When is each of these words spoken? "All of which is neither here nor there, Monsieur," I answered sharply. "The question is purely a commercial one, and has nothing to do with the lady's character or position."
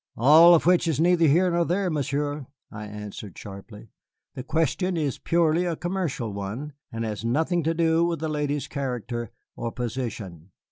"All 0.17 0.55
of 0.55 0.65
which 0.65 0.87
is 0.87 0.99
neither 0.99 1.27
here 1.27 1.51
nor 1.51 1.63
there, 1.63 1.91
Monsieur," 1.91 2.47
I 2.71 2.85
answered 2.87 3.37
sharply. 3.37 3.91
"The 4.33 4.41
question 4.41 4.97
is 4.97 5.19
purely 5.19 5.63
a 5.67 5.75
commercial 5.75 6.33
one, 6.33 6.73
and 6.91 7.05
has 7.05 7.23
nothing 7.23 7.61
to 7.65 7.75
do 7.75 8.03
with 8.05 8.17
the 8.19 8.27
lady's 8.27 8.67
character 8.67 9.29
or 9.55 9.71
position." 9.71 10.49